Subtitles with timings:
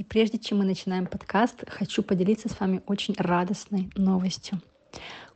[0.00, 4.58] И прежде чем мы начинаем подкаст, хочу поделиться с вами очень радостной новостью.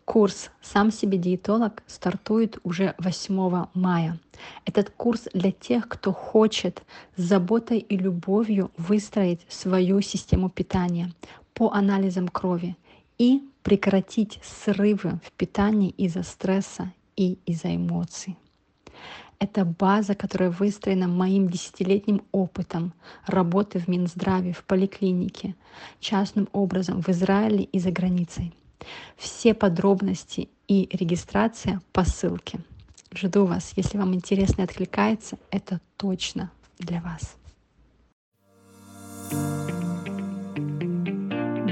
[0.06, 4.18] Курс «Сам себе диетолог» стартует уже 8 мая.
[4.64, 6.82] Этот курс для тех, кто хочет
[7.14, 11.12] с заботой и любовью выстроить свою систему питания
[11.52, 12.74] по анализам крови
[13.18, 18.38] и прекратить срывы в питании из-за стресса и из-за эмоций.
[19.38, 22.92] Это база, которая выстроена моим десятилетним опытом
[23.26, 25.54] работы в Минздраве, в поликлинике,
[26.00, 28.54] частным образом в Израиле и за границей.
[29.16, 32.60] Все подробности и регистрация по ссылке.
[33.14, 33.72] Жду вас.
[33.76, 37.36] Если вам интересно и откликается, это точно для вас.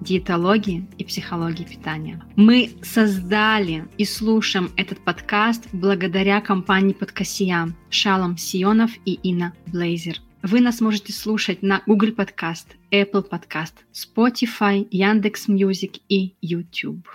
[0.00, 2.22] диетологии и психологии питания.
[2.36, 10.20] Мы создали и слушаем этот подкаст благодаря компании Подкасия Шалом Сионов и Инна Блейзер.
[10.42, 17.06] Вы нас можете слушать на Google Podcast, Apple Podcast, Spotify, Яндекс Music и YouTube.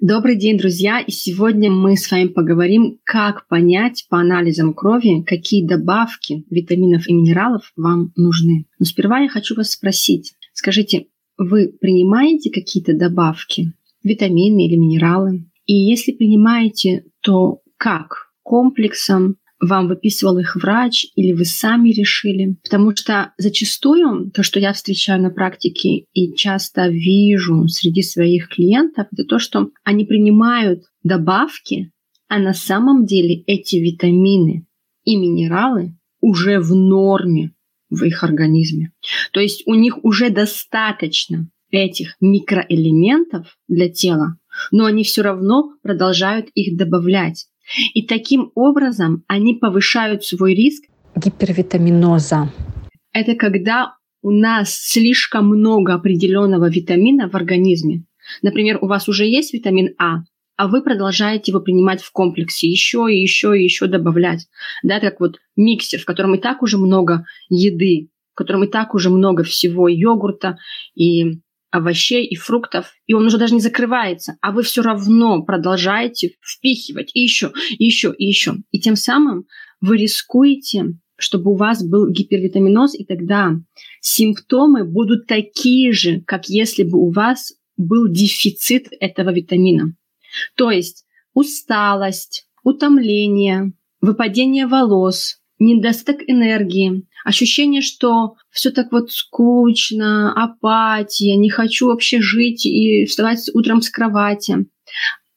[0.00, 1.00] Добрый день, друзья!
[1.00, 7.12] И сегодня мы с вами поговорим, как понять по анализам крови, какие добавки витаминов и
[7.12, 8.66] минералов вам нужны.
[8.78, 11.08] Но сперва я хочу вас спросить, скажите,
[11.40, 15.46] вы принимаете какие-то добавки, витамины или минералы?
[15.64, 18.30] И если принимаете, то как?
[18.42, 22.56] Комплексом, вам выписывал их врач или вы сами решили?
[22.62, 29.06] Потому что зачастую то, что я встречаю на практике и часто вижу среди своих клиентов,
[29.10, 31.90] это то, что они принимают добавки,
[32.28, 34.66] а на самом деле эти витамины
[35.04, 37.52] и минералы уже в норме
[37.90, 38.92] в их организме.
[39.32, 44.36] То есть у них уже достаточно этих микроэлементов для тела,
[44.70, 47.46] но они все равно продолжают их добавлять.
[47.94, 50.84] И таким образом они повышают свой риск
[51.14, 52.50] гипервитаминоза.
[53.12, 58.04] Это когда у нас слишком много определенного витамина в организме.
[58.42, 60.22] Например, у вас уже есть витамин А,
[60.60, 64.46] а вы продолжаете его принимать в комплексе, еще и еще и еще добавлять.
[64.82, 68.94] Да, как вот миксер, в котором и так уже много еды, в котором и так
[68.94, 70.58] уже много всего, йогурта
[70.94, 71.38] и
[71.70, 77.10] овощей и фруктов, и он уже даже не закрывается, а вы все равно продолжаете впихивать
[77.14, 78.56] и еще, и еще, и еще.
[78.70, 79.46] И тем самым
[79.80, 83.52] вы рискуете, чтобы у вас был гипервитаминоз, и тогда
[84.02, 89.94] симптомы будут такие же, как если бы у вас был дефицит этого витамина.
[90.56, 91.04] То есть
[91.34, 101.88] усталость, утомление, выпадение волос, недостаток энергии, ощущение, что все так вот скучно, апатия, не хочу
[101.88, 104.66] вообще жить и вставать утром с кровати.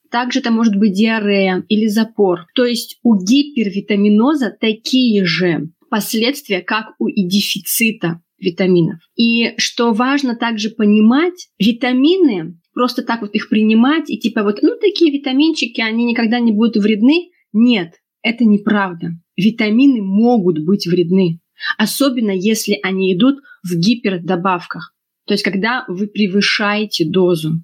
[0.10, 2.46] Также это может быть диарея или запор.
[2.56, 9.00] То есть у гипервитаминоза такие же последствия, как у и дефицита витаминов.
[9.16, 14.76] И что важно также понимать, витамины просто так вот их принимать и типа вот, ну,
[14.80, 17.30] такие витаминчики, они никогда не будут вредны.
[17.54, 19.12] Нет, это неправда.
[19.38, 21.40] Витамины могут быть вредны,
[21.78, 24.96] особенно если они идут в гипердобавках,
[25.26, 27.64] то есть когда вы превышаете дозу.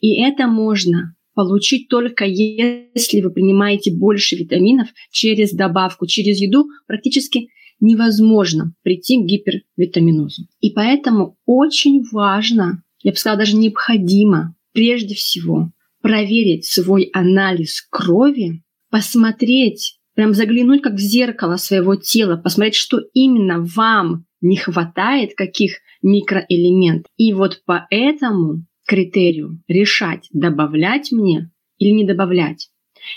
[0.00, 7.48] И это можно получить только если вы принимаете больше витаминов через добавку, через еду практически
[7.80, 10.46] невозможно прийти к гипервитаминозу.
[10.60, 15.70] И поэтому очень важно я бы сказала, даже необходимо прежде всего
[16.02, 23.60] проверить свой анализ крови, посмотреть, прям заглянуть как в зеркало своего тела, посмотреть, что именно
[23.60, 27.10] вам не хватает, каких микроэлементов.
[27.16, 32.70] И вот по этому критерию решать, добавлять мне или не добавлять.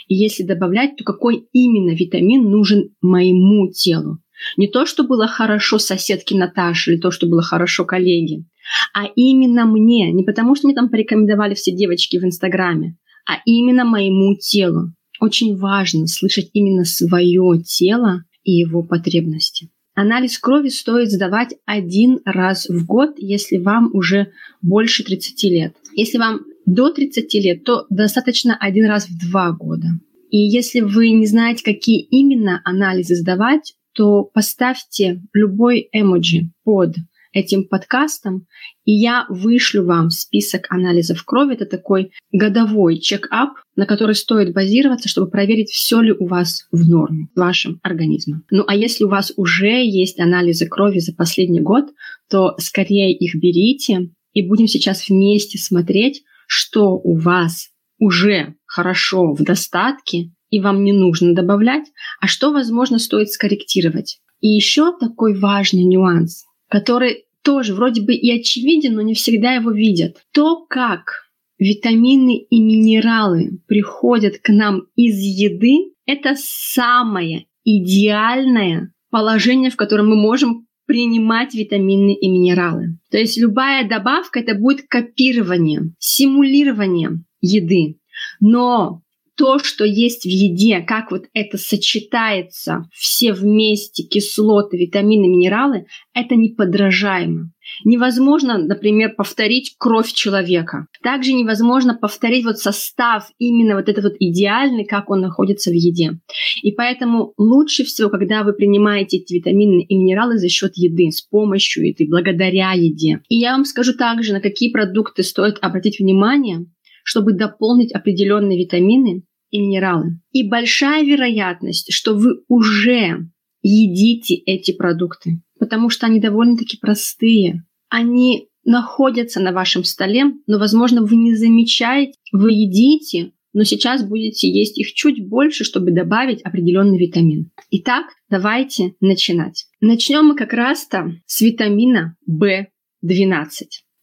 [0.07, 4.19] И если добавлять, то какой именно витамин нужен моему телу.
[4.55, 8.45] Не то, что было хорошо соседке Наташе, или то, что было хорошо коллеге,
[8.93, 12.97] а именно мне, не потому что мне там порекомендовали все девочки в Инстаграме,
[13.27, 14.93] а именно моему телу.
[15.19, 19.69] Очень важно слышать именно свое тело и его потребности.
[19.95, 24.31] Анализ крови стоит сдавать один раз в год, если вам уже
[24.61, 25.73] больше 30 лет.
[25.95, 29.87] Если вам до 30 лет, то достаточно один раз в два года.
[30.29, 36.95] И если вы не знаете, какие именно анализы сдавать, то поставьте любой эмоджи под
[37.37, 38.47] этим подкастом,
[38.83, 41.53] и я вышлю вам список анализов крови.
[41.53, 46.89] Это такой годовой чек-ап, на который стоит базироваться, чтобы проверить, все ли у вас в
[46.89, 48.43] норме с вашим организмом.
[48.49, 51.85] Ну а если у вас уже есть анализы крови за последний год,
[52.29, 57.69] то скорее их берите и будем сейчас вместе смотреть, что у вас
[57.99, 61.85] уже хорошо в достатке, и вам не нужно добавлять,
[62.21, 64.19] а что, возможно, стоит скорректировать.
[64.39, 69.71] И еще такой важный нюанс, который тоже вроде бы и очевиден, но не всегда его
[69.71, 70.17] видят.
[70.33, 79.77] То, как витамины и минералы приходят к нам из еды, это самое идеальное положение, в
[79.77, 82.97] котором мы можем принимать витамины и минералы.
[83.11, 87.97] То есть любая добавка это будет копирование, симулирование еды.
[88.41, 89.03] Но
[89.37, 96.35] то, что есть в еде, как вот это сочетается все вместе, кислоты, витамины, минералы, это
[96.35, 97.51] неподражаемо.
[97.83, 100.87] Невозможно, например, повторить кровь человека.
[101.03, 106.19] Также невозможно повторить вот состав именно вот этот вот идеальный, как он находится в еде.
[106.63, 111.21] И поэтому лучше всего, когда вы принимаете эти витамины и минералы за счет еды, с
[111.21, 113.21] помощью еды, благодаря еде.
[113.29, 116.65] И я вам скажу также, на какие продукты стоит обратить внимание,
[117.03, 120.19] чтобы дополнить определенные витамины и минералы.
[120.31, 123.29] И большая вероятность, что вы уже
[123.61, 127.63] едите эти продукты, потому что они довольно-таки простые.
[127.89, 134.49] Они находятся на вашем столе, но, возможно, вы не замечаете, вы едите, но сейчас будете
[134.49, 137.49] есть их чуть больше, чтобы добавить определенный витамин.
[137.71, 139.65] Итак, давайте начинать.
[139.81, 143.41] Начнем мы как раз-то с витамина В12.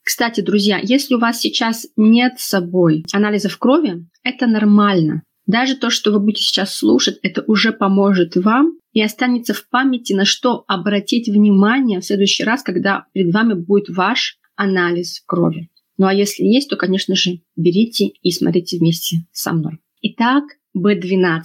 [0.03, 5.23] Кстати, друзья, если у вас сейчас нет с собой анализов крови, это нормально.
[5.47, 10.15] Даже то, что вы будете сейчас слушать, это уже поможет вам и останется в памяти,
[10.15, 15.71] на что обратить внимание в следующий раз, когда перед вами будет ваш анализ крови.
[15.99, 19.79] Ну а если есть, то, конечно же, берите и смотрите вместе со мной.
[20.01, 20.45] Итак,
[20.77, 21.43] B12.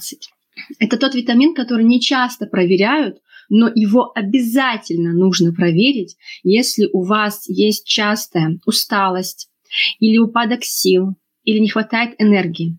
[0.78, 3.18] Это тот витамин, который не часто проверяют,
[3.48, 9.48] но его обязательно нужно проверить, если у вас есть частая усталость
[9.98, 12.78] или упадок сил, или не хватает энергии.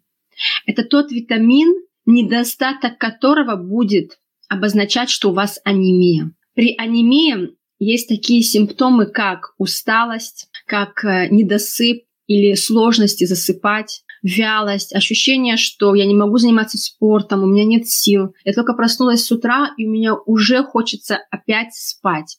[0.66, 4.20] Это тот витамин, недостаток которого будет
[4.50, 6.32] обозначать, что у вас анемия.
[6.54, 15.58] При анемии есть такие симптомы, как усталость, как э, недосып или сложности засыпать, вялость, ощущение,
[15.58, 18.34] что я не могу заниматься спортом, у меня нет сил.
[18.44, 22.38] Я только проснулась с утра, и у меня уже хочется опять спать.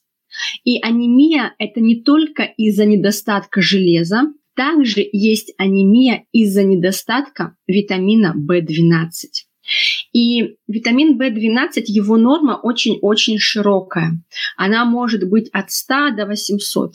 [0.64, 4.22] И анемия– это не только из-за недостатка железа,
[4.54, 9.46] также есть анемия из-за недостатка витамина В12.
[10.12, 14.20] И витамин В12, его норма очень-очень широкая.
[14.56, 16.94] Она может быть от 100 до 800.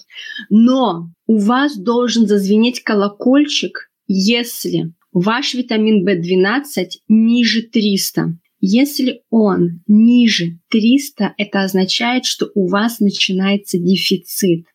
[0.49, 8.37] Но у вас должен зазвенеть колокольчик, если ваш витамин В12 ниже 300.
[8.59, 14.65] Если он ниже 300, это означает, что у вас начинается дефицит.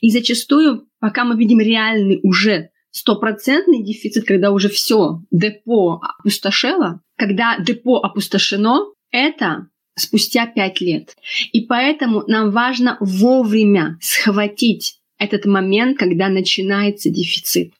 [0.00, 7.58] И зачастую, пока мы видим реальный уже стопроцентный дефицит, когда уже все, депо опустошело, когда
[7.58, 11.16] депо опустошено, это спустя 5 лет.
[11.52, 17.72] И поэтому нам важно вовремя схватить этот момент, когда начинается дефицит.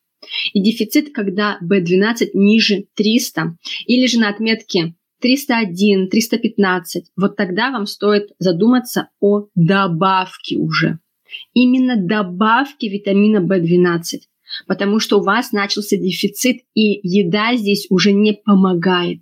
[0.53, 3.57] И дефицит, когда B12 ниже 300,
[3.87, 10.99] или же на отметке 301, 315, вот тогда вам стоит задуматься о добавке уже.
[11.55, 14.21] Именно добавке витамина В12,
[14.67, 19.21] потому что у вас начался дефицит, и еда здесь уже не помогает.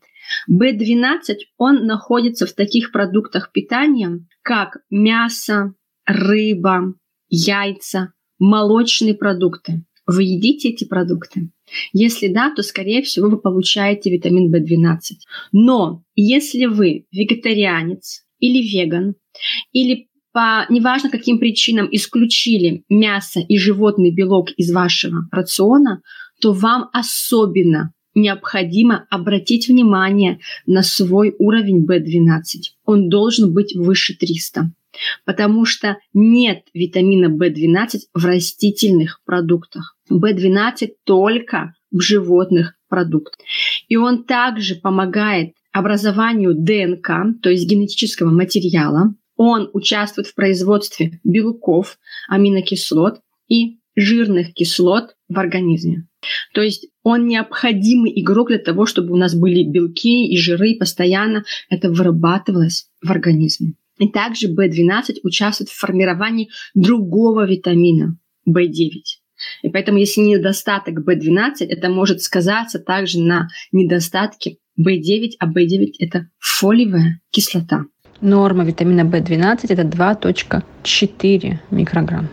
[0.51, 5.75] В12, он находится в таких продуктах питания, как мясо,
[6.07, 6.95] рыба,
[7.29, 9.85] яйца, молочные продукты.
[10.07, 11.51] Вы едите эти продукты?
[11.93, 14.97] Если да, то, скорее всего, вы получаете витамин В12.
[15.53, 19.17] Но если вы вегетарианец или веган,
[19.73, 20.09] или
[20.39, 26.01] по неважно каким причинам исключили мясо и животный белок из вашего рациона,
[26.41, 32.39] то вам особенно необходимо обратить внимание на свой уровень В12.
[32.85, 34.71] Он должен быть выше 300
[35.25, 39.97] потому что нет витамина В12 в растительных продуктах.
[40.09, 43.45] В12 только в животных продуктах.
[43.89, 49.15] И он также помогает образованию ДНК, то есть генетического материала.
[49.39, 56.09] Он участвует в производстве белков, аминокислот и жирных кислот в организме.
[56.53, 60.79] То есть он необходимый игрок для того, чтобы у нас были белки и жиры, и
[60.79, 63.75] постоянно это вырабатывалось в организме.
[63.99, 68.19] И также B12 участвует в формировании другого витамина
[68.49, 68.91] B9.
[69.63, 76.29] И поэтому, если недостаток B12, это может сказаться также на недостатке B9, а B9– это
[76.39, 77.87] фолиевая кислота.
[78.21, 82.29] Норма витамина B12– это 2.4 микрограмм.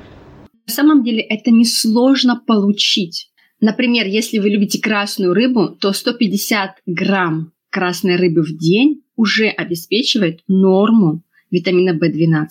[0.67, 3.29] На самом деле это несложно получить.
[3.61, 10.41] Например, если вы любите красную рыбу, то 150 грамм красной рыбы в день уже обеспечивает
[10.47, 12.47] норму витамина В12.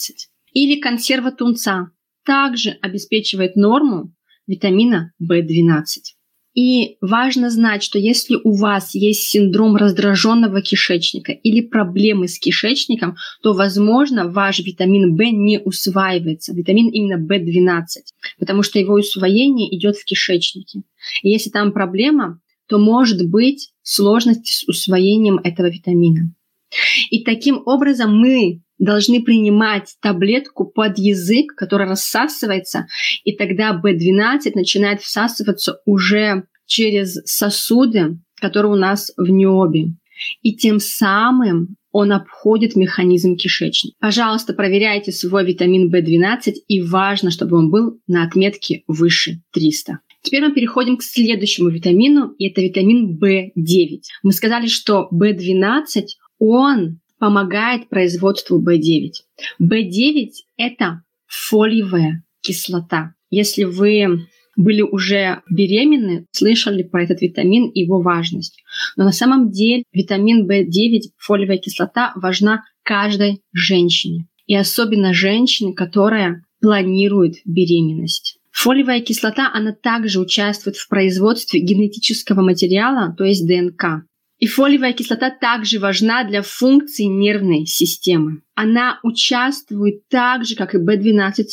[0.52, 1.90] Или консерва тунца
[2.24, 4.12] также обеспечивает норму
[4.46, 6.13] витамина В12.
[6.54, 13.16] И важно знать, что если у вас есть синдром раздраженного кишечника или проблемы с кишечником,
[13.42, 17.82] то, возможно, ваш витамин В не усваивается, витамин именно В12,
[18.38, 20.82] потому что его усвоение идет в кишечнике.
[21.22, 26.32] И если там проблема, то может быть сложности с усвоением этого витамина.
[27.10, 32.86] И таким образом мы должны принимать таблетку под язык, которая рассасывается,
[33.24, 39.94] и тогда B12 начинает всасываться уже через сосуды, которые у нас в небе.
[40.42, 43.96] И тем самым он обходит механизм кишечника.
[44.00, 50.00] Пожалуйста, проверяйте свой витамин В12, и важно, чтобы он был на отметке выше 300.
[50.22, 54.00] Теперь мы переходим к следующему витамину, и это витамин В9.
[54.22, 56.02] Мы сказали, что В12,
[56.38, 59.12] он помогает производству B9.
[59.60, 63.14] B9– это фолиевая кислота.
[63.30, 64.26] Если вы
[64.56, 68.62] были уже беременны, слышали про этот витамин и его важность.
[68.96, 74.26] Но на самом деле витамин В9, фолиевая кислота, важна каждой женщине.
[74.46, 78.38] И особенно женщине, которая планирует беременность.
[78.52, 84.04] Фолиевая кислота, она также участвует в производстве генетического материала, то есть ДНК.
[84.38, 88.42] И фолиевая кислота также важна для функций нервной системы.
[88.54, 91.44] Она участвует так же, как и B12,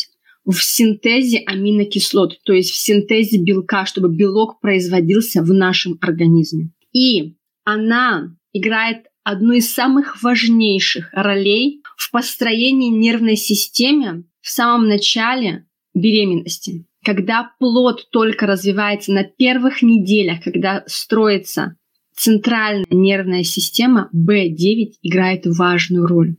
[0.46, 6.72] в синтезе аминокислот, то есть в синтезе белка, чтобы белок производился в нашем организме.
[6.94, 15.68] И она играет одну из самых важнейших ролей в построении нервной системы в самом начале
[15.94, 16.86] беременности.
[17.04, 21.76] Когда плод только развивается на первых неделях, когда строится
[22.16, 26.36] центральная нервная система B9 играет важную роль.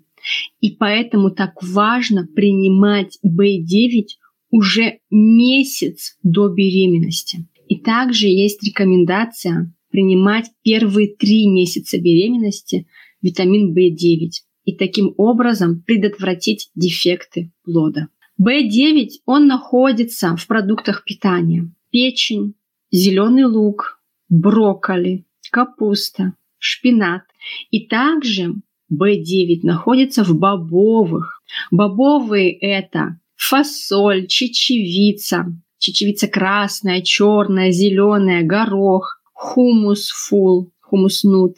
[0.60, 4.06] И поэтому так важно принимать B9
[4.50, 7.46] уже месяц до беременности.
[7.68, 12.86] И также есть рекомендация принимать первые три месяца беременности
[13.20, 14.30] витамин B9
[14.64, 18.08] и таким образом предотвратить дефекты плода.
[18.40, 21.72] B9 он находится в продуктах питания.
[21.90, 22.54] Печень,
[22.90, 27.22] зеленый лук, брокколи, капуста, шпинат.
[27.70, 28.54] И также
[28.92, 31.42] B9 находится в бобовых.
[31.70, 35.46] Бобовые– это фасоль, чечевица,
[35.78, 41.56] чечевица красная, черная, зеленая, горох, хумус фул, хумус нут.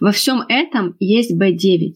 [0.00, 1.94] Во всем этом есть B9.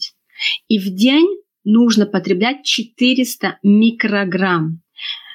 [0.68, 1.28] И в день
[1.64, 4.82] нужно потреблять 400 микрограмм.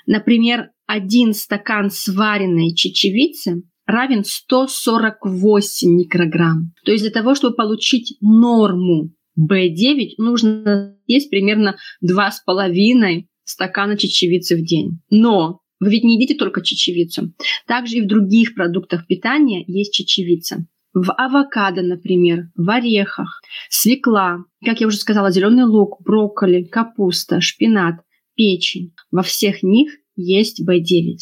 [0.05, 6.73] Например, один стакан сваренной чечевицы равен 148 микрограмм.
[6.85, 14.63] То есть для того, чтобы получить норму B9, нужно есть примерно 2,5 стакана чечевицы в
[14.65, 14.99] день.
[15.09, 17.33] Но вы ведь не едите только чечевицу.
[17.67, 20.65] Также и в других продуктах питания есть чечевица.
[20.93, 27.95] В авокадо, например, в орехах, свекла, как я уже сказала, зеленый лук, брокколи, капуста, шпинат,
[28.35, 28.93] печень.
[29.11, 31.17] Во всех них есть B9.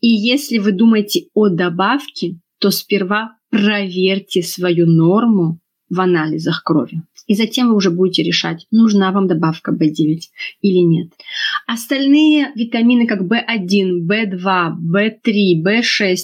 [0.00, 7.02] И если вы думаете о добавке, то сперва проверьте свою норму в анализах крови.
[7.26, 10.18] И затем вы уже будете решать, нужна вам добавка B9
[10.60, 11.08] или нет.
[11.66, 16.16] Остальные витамины, как B1, B2, B3, B6,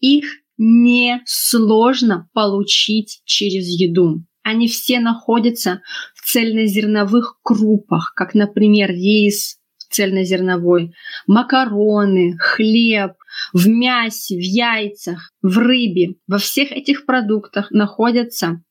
[0.00, 0.24] их
[0.56, 4.24] не сложно получить через еду.
[4.42, 5.82] Они все находятся
[6.14, 9.57] в цельнозерновых крупах, как, например, рис,
[9.90, 10.92] цельнозерновой,
[11.26, 13.12] макароны, хлеб,
[13.52, 16.14] в мясе, в яйцах, в рыбе.
[16.26, 18.62] Во всех этих продуктах находятся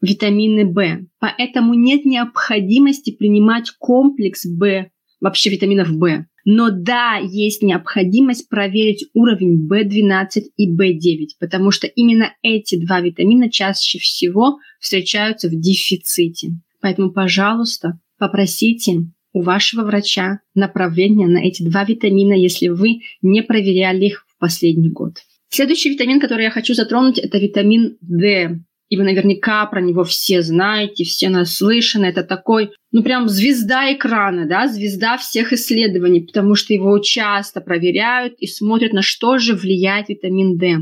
[0.00, 1.06] витамины В.
[1.18, 4.86] Поэтому нет необходимости принимать комплекс В,
[5.20, 6.24] вообще витаминов В.
[6.44, 13.50] Но да, есть необходимость проверить уровень B12 и B9, потому что именно эти два витамина
[13.50, 16.52] чаще всего встречаются в дефиците.
[16.80, 24.06] Поэтому, пожалуйста, попросите у вашего врача направление на эти два витамина, если вы не проверяли
[24.06, 25.14] их в последний год.
[25.50, 28.60] Следующий витамин, который я хочу затронуть, это витамин D.
[28.88, 32.06] И вы наверняка про него все знаете, все наслышаны.
[32.06, 38.34] Это такой ну прям звезда экрана, да, звезда всех исследований, потому что его часто проверяют
[38.38, 40.78] и смотрят, на что же влияет витамин D.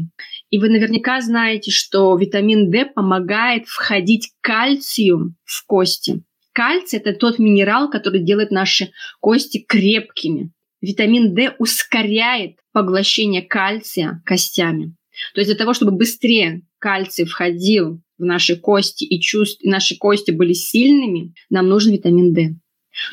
[0.50, 6.22] И вы наверняка знаете, что витамин D помогает входить кальцию в кости.
[6.56, 10.52] Кальций– это тот минерал, который делает наши кости крепкими.
[10.80, 14.96] Витамин D ускоряет поглощение кальция костями.
[15.34, 19.98] То есть для того, чтобы быстрее кальций входил в наши кости и чувств, и наши
[19.98, 22.54] кости были сильными, нам нужен витамин D.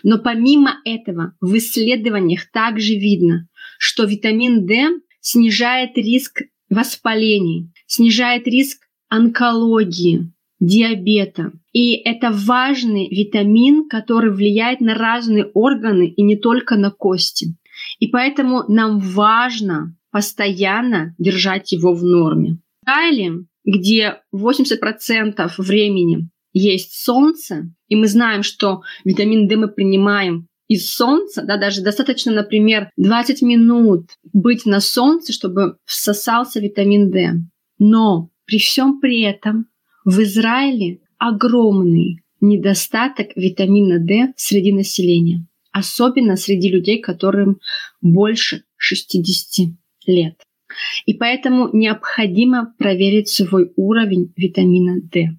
[0.03, 4.85] Но помимо этого в исследованиях также видно, что витамин D
[5.19, 10.32] снижает риск воспалений, снижает риск онкологии,
[10.63, 11.51] диабета.
[11.73, 17.55] И это важный витамин, который влияет на разные органы и не только на кости.
[17.99, 22.59] И поэтому нам важно постоянно держать его в норме.
[22.85, 30.89] Далее, где 80% времени есть солнце, и мы знаем, что витамин D мы принимаем из
[30.89, 37.33] солнца, да, даже достаточно, например, 20 минут быть на солнце, чтобы всосался витамин D.
[37.79, 39.67] Но при всем при этом
[40.05, 47.59] в Израиле огромный недостаток витамина D среди населения, особенно среди людей, которым
[48.01, 49.69] больше 60
[50.05, 50.35] лет.
[51.05, 55.29] И поэтому необходимо проверить свой уровень витамина D.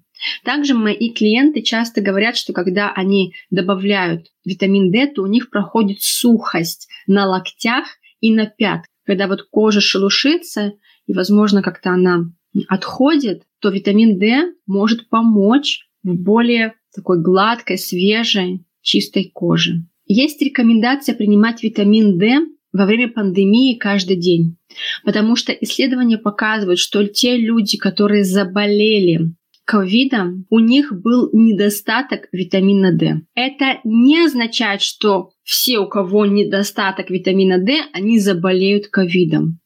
[0.43, 6.01] Также мои клиенты часто говорят, что когда они добавляют витамин D, то у них проходит
[6.01, 7.85] сухость на локтях
[8.21, 8.87] и на пятках.
[9.05, 10.73] Когда вот кожа шелушится,
[11.05, 12.31] и, возможно, как-то она
[12.67, 19.85] отходит, то витамин D может помочь в более такой гладкой, свежей, чистой коже.
[20.05, 22.39] Есть рекомендация принимать витамин D
[22.71, 24.57] во время пандемии каждый день,
[25.03, 29.33] потому что исследования показывают, что те люди, которые заболели
[29.65, 33.21] ковидом, у них был недостаток витамина D.
[33.33, 39.59] Это не означает, что все, у кого недостаток витамина D, они заболеют ковидом.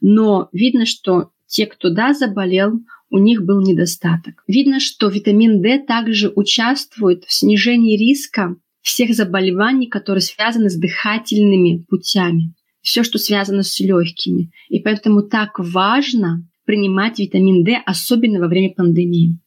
[0.00, 4.42] Но видно, что те, кто да, заболел, у них был недостаток.
[4.46, 11.84] Видно, что витамин D также участвует в снижении риска всех заболеваний, которые связаны с дыхательными
[11.88, 12.54] путями.
[12.82, 14.50] Все, что связано с легкими.
[14.68, 19.38] И поэтому так важно принимать витамин D, особенно во время пандемии.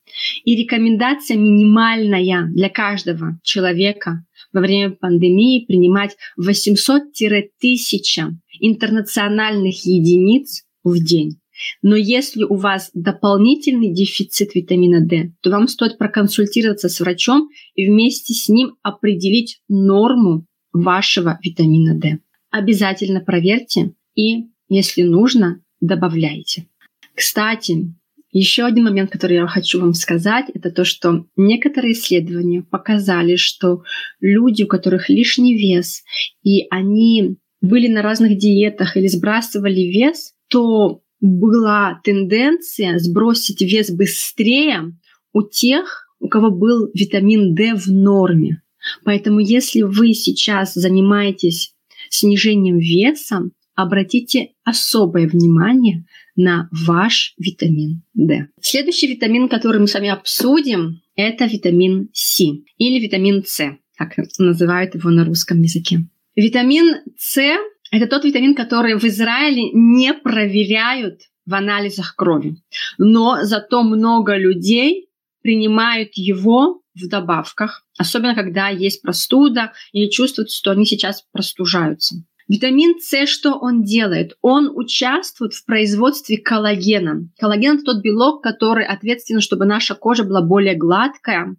[0.44, 8.32] И рекомендация минимальная для каждого человека во время пандемии принимать 800-1000
[8.62, 11.39] интернациональных единиц в день.
[11.82, 17.90] Но если у вас дополнительный дефицит витамина D, то вам стоит проконсультироваться с врачом и
[17.90, 22.20] вместе с ним определить норму вашего витамина D.
[22.52, 26.68] Обязательно проверьте и, если нужно, добавляйте.
[27.16, 27.94] Кстати,
[28.32, 33.84] еще один момент, который я хочу вам сказать, это то, что некоторые исследования показали, что
[34.20, 36.04] люди, у которых лишний вес,
[36.44, 44.94] и они были на разных диетах или сбрасывали вес, то была тенденция сбросить вес быстрее
[45.34, 48.62] у тех, у кого был витамин D в норме.
[49.04, 51.74] Поэтому если вы сейчас занимаетесь
[52.10, 56.06] снижением веса, обратите особое внимание
[56.36, 58.48] на ваш витамин D.
[58.62, 64.96] Следующий витамин, который мы с вами обсудим, это витамин С или витамин С, как называют
[64.96, 66.08] его на русском языке.
[66.36, 67.38] Витамин С–
[67.92, 72.56] это тот витамин, который в Израиле не проверяют в анализах крови.
[72.98, 75.10] Но зато много людей
[75.42, 82.24] принимают его в добавках, особенно когда есть простуда или чувствуют, что они сейчас простужаются.
[82.48, 84.36] Витамин С, что он делает?
[84.42, 87.30] Он участвует в производстве коллагена.
[87.40, 91.56] Коллаген– это тот белок, который ответственен, чтобы наша кожа была более гладкая,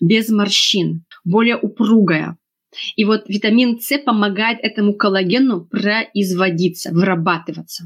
[0.00, 2.38] без морщин, более упругая.
[2.96, 7.84] И вот витамин С помогает этому коллагену производиться, вырабатываться.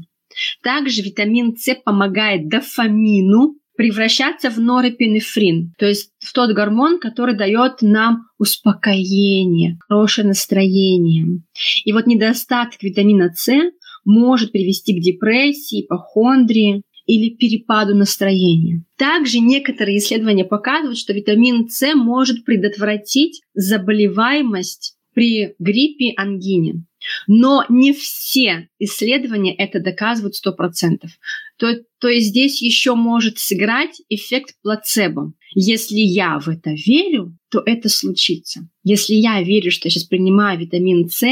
[0.61, 7.81] Также витамин С помогает дофамину превращаться в норепинефрин, то есть в тот гормон, который дает
[7.81, 11.41] нам успокоение, хорошее настроение.
[11.83, 13.51] И вот недостаток витамина С
[14.05, 18.83] может привести к депрессии, ипохондрии или перепаду настроения.
[18.97, 26.85] Также некоторые исследования показывают, что витамин С может предотвратить заболеваемость при гриппе, ангине.
[27.27, 31.07] Но не все исследования это доказывают 100%.
[31.57, 35.33] То, то есть здесь еще может сыграть эффект плацебо.
[35.53, 38.67] Если я в это верю, то это случится.
[38.83, 41.23] Если я верю, что я сейчас принимаю витамин С,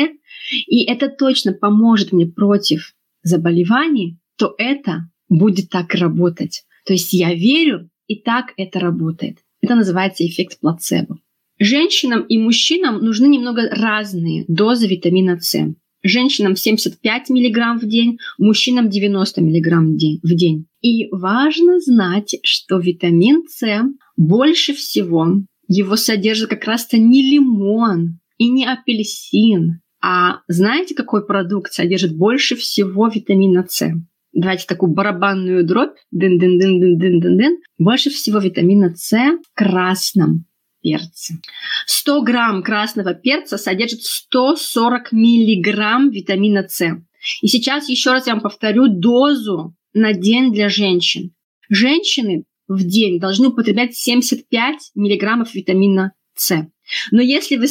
[0.68, 6.64] и это точно поможет мне против заболеваний, то это будет так работать.
[6.86, 9.40] То есть я верю, и так это работает.
[9.62, 11.18] Это называется эффект плацебо.
[11.60, 15.74] Женщинам и мужчинам нужны немного разные дозы витамина С.
[16.06, 20.66] Женщинам 75 мг в день, мужчинам 90 мг в день.
[20.82, 23.84] И важно знать, что витамин С
[24.18, 25.28] больше всего
[25.70, 32.58] его содержит как раз-то не лимон и не апельсин, а знаете, какой продукт содержит больше
[32.58, 33.90] всего витамина С?
[34.34, 35.96] Давайте такую барабанную дробь.
[36.12, 37.54] Дын -дын -дын -дын -дын -дын -дын.
[37.78, 40.46] Больше всего витамина С в красном
[40.82, 41.36] перце.
[41.86, 46.98] 100 грамм красного перца содержит 140 миллиграмм витамина С.
[47.42, 51.32] И сейчас еще раз я вам повторю дозу на день для женщин.
[51.70, 56.68] Женщины в день должны употреблять 75 миллиграммов витамина С.
[57.12, 57.68] Но если вы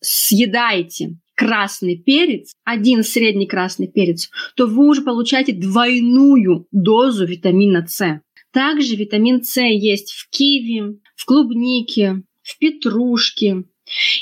[0.00, 8.20] съедаете красный перец, один средний красный перец, то вы уже получаете двойную дозу витамина С.
[8.52, 13.64] Также витамин С есть в киви, в клубнике, в петрушке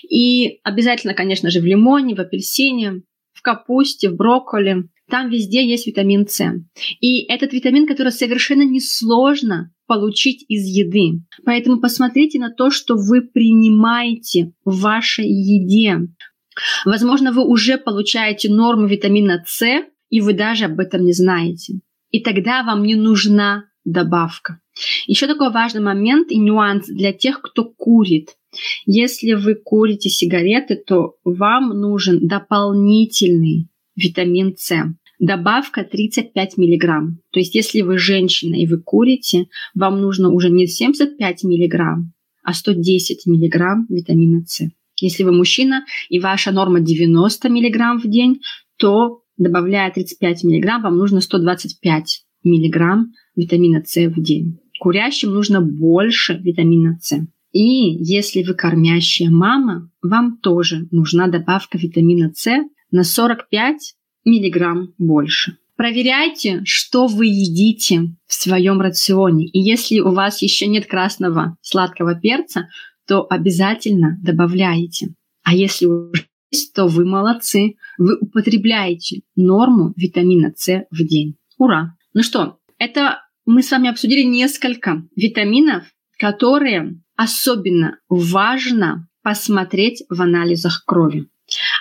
[0.08, 4.88] и обязательно, конечно же, в лимоне, в апельсине, в капусте, в брокколи.
[5.10, 6.42] Там везде есть витамин С.
[7.00, 11.20] И этот витамин, который совершенно несложно получить из еды.
[11.44, 16.08] Поэтому посмотрите на то, что вы принимаете в вашей еде.
[16.84, 21.80] Возможно, вы уже получаете норму витамина С, и вы даже об этом не знаете.
[22.10, 24.60] И тогда вам не нужна добавка.
[25.06, 28.36] Еще такой важный момент и нюанс для тех, кто курит.
[28.84, 34.74] Если вы курите сигареты, то вам нужен дополнительный витамин С.
[35.18, 37.16] Добавка 35 мг.
[37.30, 41.80] То есть если вы женщина и вы курите, вам нужно уже не 75 мг,
[42.42, 44.68] а 110 мг витамина С.
[45.02, 48.40] Если вы мужчина и ваша норма 90 мг в день,
[48.78, 54.58] то добавляя 35 мг, вам нужно 125 мг витамина С в день.
[54.78, 57.18] Курящим нужно больше витамина С.
[57.52, 62.50] И если вы кормящая мама, вам тоже нужна добавка витамина С
[62.90, 65.56] на 45 миллиграмм больше.
[65.76, 69.46] Проверяйте, что вы едите в своем рационе.
[69.46, 72.68] И если у вас еще нет красного сладкого перца,
[73.06, 75.14] то обязательно добавляете.
[75.42, 77.76] А если уже есть, то вы молодцы.
[77.98, 81.36] Вы употребляете норму витамина С в день.
[81.58, 81.96] Ура!
[82.14, 85.84] Ну что, это мы с вами обсудили несколько витаминов,
[86.18, 91.28] которые особенно важно посмотреть в анализах крови.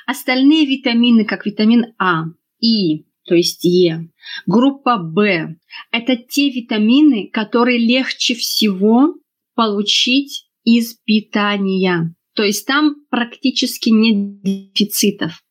[0.05, 2.25] Остальные витамины, как витамин А,
[2.59, 4.09] И, то есть Е,
[4.45, 5.55] группа В,
[5.91, 9.15] это те витамины, которые легче всего
[9.55, 12.13] получить из питания.
[12.35, 15.43] То есть там практически нет дефицитов,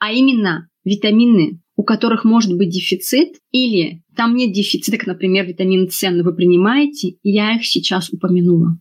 [0.00, 6.10] а именно витамины, у которых может быть дефицит, или там нет дефицита, например, витамин С,
[6.10, 8.78] но вы принимаете, я их сейчас упомянула.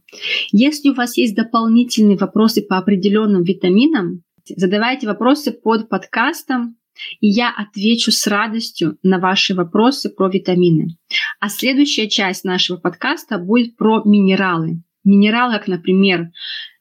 [0.51, 6.77] Если у вас есть дополнительные вопросы по определенным витаминам, задавайте вопросы под подкастом,
[7.19, 10.97] и я отвечу с радостью на ваши вопросы про витамины.
[11.41, 16.31] А следующая часть нашего подкаста будет про минералы минералы, как, например,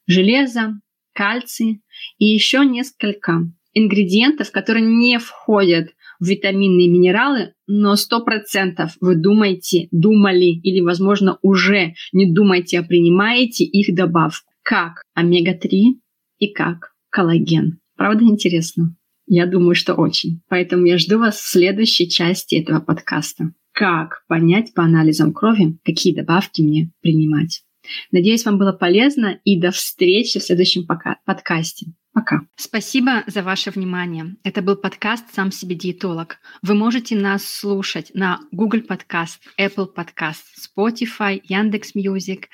[0.06, 0.80] железо,
[1.14, 1.82] кальций
[2.18, 9.88] и еще несколько ингредиентов, которые не входят в витаминные минералы, но сто процентов вы думаете,
[9.90, 16.00] думали или, возможно, уже не думаете, а принимаете их добавку, как омега-3
[16.38, 17.78] и как коллаген.
[17.96, 18.96] Правда интересно?
[19.26, 20.42] Я думаю, что очень.
[20.48, 23.52] Поэтому я жду вас в следующей части этого подкаста.
[23.72, 27.63] Как понять по анализам крови, какие добавки мне принимать.
[28.12, 31.87] Надеюсь, вам было полезно и до встречи в следующем подкасте.
[32.12, 32.42] Пока.
[32.55, 34.37] Спасибо за ваше внимание.
[34.44, 36.38] Это был подкаст «Сам себе диетолог».
[36.62, 42.48] Вы можете нас слушать на Google Podcast, Apple Podcast, Spotify, Яндекс Music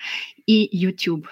[0.46, 1.28] и YouTube.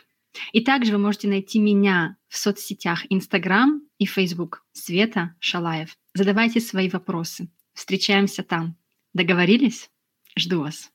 [0.52, 5.96] И также вы можете найти меня в соцсетях Instagram и Facebook Света Шалаев.
[6.12, 7.48] Задавайте свои вопросы.
[7.72, 8.76] Встречаемся там.
[9.14, 9.88] Договорились?
[10.36, 10.90] Жду вас.